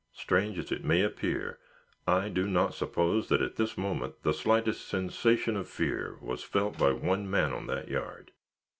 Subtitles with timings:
[0.15, 1.59] Strange as it may appear,
[2.07, 6.75] I do not suppose that, at this moment, the slightest sensation of fear was felt
[6.79, 8.31] by one man on that yard.